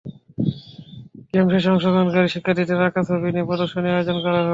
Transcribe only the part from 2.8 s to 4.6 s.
আঁকা ছবি নিয়ে প্রদর্শনীর আয়োজন করা হয়।